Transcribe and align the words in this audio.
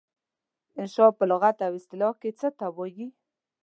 انشأ 0.79 1.05
په 1.17 1.23
لغت 1.31 1.57
او 1.65 1.73
اصطلاح 1.79 2.13
کې 2.21 2.29
څه 2.39 2.47
ته 2.59 2.65
وايي؟ 2.77 3.07